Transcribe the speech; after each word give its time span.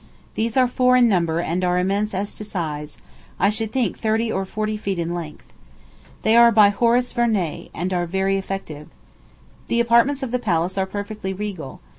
These 0.33 0.57
are 0.57 0.67
four 0.67 0.97
in 0.97 1.07
number, 1.07 1.41
and 1.41 1.63
are 1.63 1.77
immense 1.77 2.15
as 2.15 2.33
to 2.33 2.43
size 2.43 2.97
I 3.39 3.51
should 3.51 3.71
think 3.71 3.99
thirty 3.99 4.31
or 4.31 4.45
forty 4.45 4.75
feet 4.75 4.97
in 4.97 5.13
length. 5.13 5.53
They 6.23 6.35
are 6.35 6.51
by 6.51 6.69
Horace 6.69 7.11
Vernet, 7.13 7.69
and 7.71 7.93
are 7.93 8.07
very 8.07 8.35
effective. 8.35 8.87
The 9.67 9.79
apartments 9.79 10.23
of 10.23 10.31
the 10.31 10.39
palace 10.39 10.75
are 10.75 10.87
perfectly 10.87 11.33
regal. 11.33 11.81